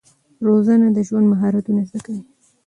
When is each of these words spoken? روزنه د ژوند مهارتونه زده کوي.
روزنه 0.47 0.87
د 0.93 0.97
ژوند 1.07 1.27
مهارتونه 1.33 1.81
زده 1.89 1.99
کوي. 2.05 2.23